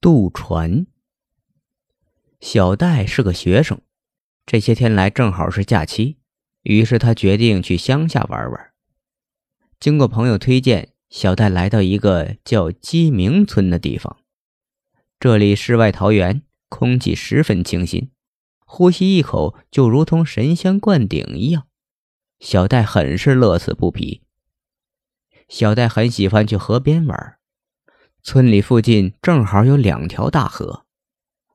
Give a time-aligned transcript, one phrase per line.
[0.00, 0.86] 渡船。
[2.40, 3.80] 小戴是个学生，
[4.46, 6.18] 这些天来正好是假期，
[6.62, 8.70] 于是他决定去乡下玩玩。
[9.80, 14.18] 经过朋友推荐，小戴来到一个叫鸡鸣村的地方。
[15.18, 18.12] 这里世外桃源，空气十分清新，
[18.60, 21.66] 呼吸一口就如同神仙灌顶一样。
[22.38, 24.22] 小戴很是乐此不疲。
[25.48, 27.37] 小戴很喜欢去河边玩。
[28.30, 30.84] 村里附近正好有两条大河，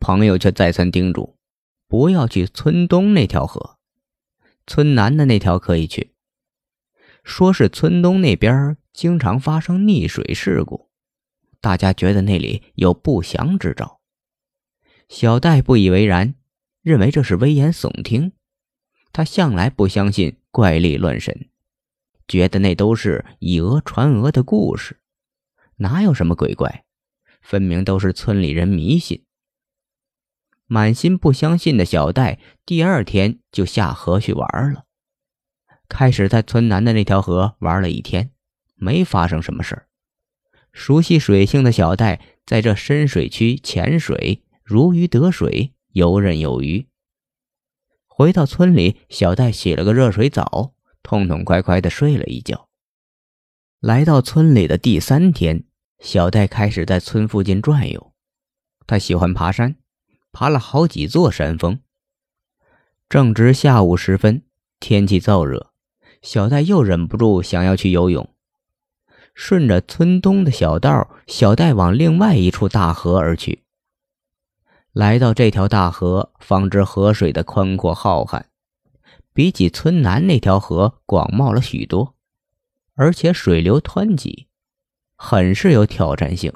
[0.00, 1.36] 朋友却再三叮嘱，
[1.86, 3.76] 不要去村东那条河，
[4.66, 6.14] 村南的那条可以去。
[7.22, 10.88] 说是村东那边经常发生溺水事故，
[11.60, 14.00] 大家觉得那里有不祥之兆。
[15.06, 16.34] 小戴不以为然，
[16.80, 18.32] 认为这是危言耸听。
[19.12, 21.50] 他向来不相信怪力乱神，
[22.26, 25.02] 觉得那都是以讹传讹的故事。
[25.76, 26.84] 哪有什么鬼怪，
[27.40, 29.24] 分明都是村里人迷信。
[30.66, 34.84] 满心不相信的小戴，第二天就下河去玩了。
[35.88, 38.30] 开始在村南的那条河玩了一天，
[38.74, 39.88] 没发生什么事儿。
[40.72, 46.88] 熟悉水性的小戴，在这深水区潜水，如鱼得水，游刃有余。
[48.06, 52.68] 回到村里，小戴洗了个热水澡，痛痛快快的睡了一觉。
[53.80, 55.64] 来到村里的第三天，
[56.04, 58.12] 小戴开始在村附近转悠。
[58.86, 59.76] 他喜欢爬山，
[60.32, 61.80] 爬了好几座山峰。
[63.08, 64.42] 正值下午时分，
[64.78, 65.70] 天气燥热，
[66.20, 68.28] 小戴又忍不住想要去游泳。
[69.34, 73.62] 顺着村东的小道，小戴往另外一处大河而去。
[74.92, 78.42] 来到这条大河，方知河水的宽阔浩瀚，
[79.32, 82.14] 比起村南那条河广袤了许多。
[82.94, 84.48] 而且水流湍急，
[85.16, 86.52] 很是有挑战性。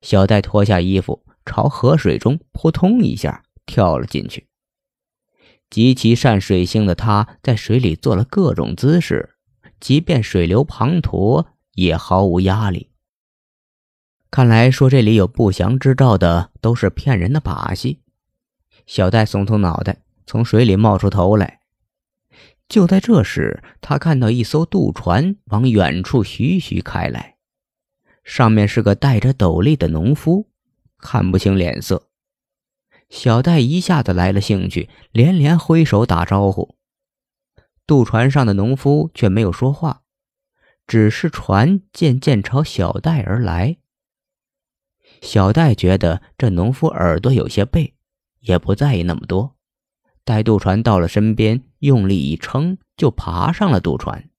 [0.00, 4.48] 小戴脱下衣服，朝河水中扑通一下跳了进去。
[5.70, 9.36] 极其善水性的他，在水里做了各种姿势，
[9.80, 12.90] 即便水流滂沱，也毫无压力。
[14.30, 18.00] 看来说这里有不祥之兆的，都是骗人的把戏。
[18.86, 21.60] 小戴耸耸脑袋，从水里冒出头来。
[22.68, 27.31] 就在这时，他看到一艘渡船往远处徐徐开来，
[28.24, 30.48] 上面是个戴着斗笠的农夫，
[30.98, 32.08] 看不清脸色。
[33.10, 36.76] 小戴一下子来了兴趣，连连挥手打招呼。
[37.86, 40.02] 渡船上的农夫却没有说话，
[40.86, 43.76] 只是船渐渐朝小戴而来。
[45.20, 47.94] 小戴觉得这农夫耳朵有些背，
[48.40, 49.56] 也不在意那么多。
[50.24, 54.30] 待渡船到了身边，用力一撑，就爬上了渡船。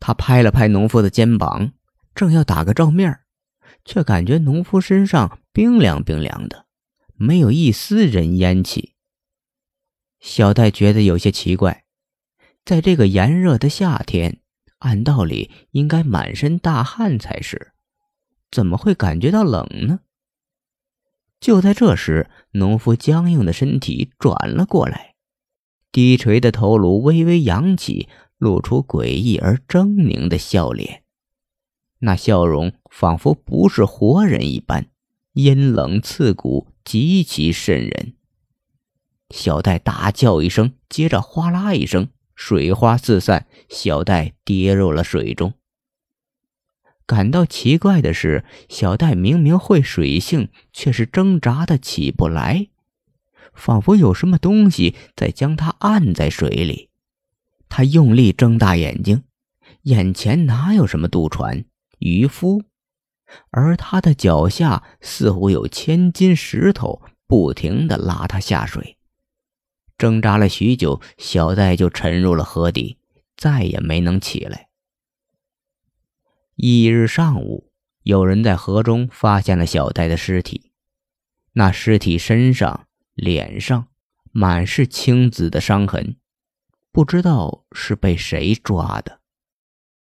[0.00, 1.72] 他拍了拍农夫的肩膀，
[2.14, 3.20] 正要打个照面，
[3.84, 6.66] 却感觉农夫身上冰凉冰凉的，
[7.14, 8.94] 没有一丝人烟气。
[10.20, 11.84] 小戴觉得有些奇怪，
[12.64, 14.40] 在这个炎热的夏天，
[14.80, 17.72] 按道理应该满身大汗才是，
[18.50, 20.00] 怎么会感觉到冷呢？
[21.40, 25.14] 就在这时，农夫僵硬的身体转了过来，
[25.90, 30.99] 低垂的头颅微微扬起，露出诡异而狰狞的笑脸。
[32.00, 34.86] 那笑容仿佛不是活人一般，
[35.32, 38.14] 阴冷刺骨，极其瘆人。
[39.30, 45.54] 小戴大叫一声，接着哗啦一声，水花四散，小戴跌入了水中。
[47.06, 52.68] 感到奇怪的是，小戴明明会水性，却是挣扎的起不来，
[53.52, 56.88] 仿佛有什么东西在将他按在水里。
[57.68, 59.24] 他用力睁大眼睛，
[59.82, 61.64] 眼前哪有什么渡船、
[62.00, 62.64] 渔夫，
[63.50, 68.98] 而他的脚下似乎有千斤石头不停地拉他下水。
[69.96, 72.98] 挣扎了许久，小戴就沉入了河底，
[73.36, 74.68] 再也没能起来。
[76.56, 77.70] 翌日上午，
[78.02, 80.72] 有人在河中发现了小戴的尸体。
[81.52, 83.88] 那尸体身上、脸上
[84.32, 86.16] 满是青紫的伤痕，
[86.90, 89.19] 不知道是被谁抓的。